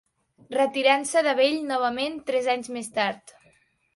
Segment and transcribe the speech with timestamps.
[0.53, 3.37] Retirant-se de bell novament tres anys més tard.